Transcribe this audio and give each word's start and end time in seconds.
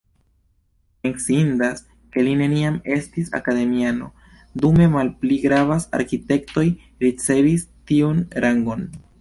Menciindas, 1.07 1.83
ke 2.15 2.23
li 2.27 2.33
neniam 2.39 2.79
estis 2.95 3.29
akademiano, 3.41 4.09
dume 4.65 4.89
malpli 4.97 5.39
gravas 5.47 5.87
arkitektoj 6.01 6.67
ricevis 7.07 7.71
tiun 7.93 8.27
rangon. 8.47 8.93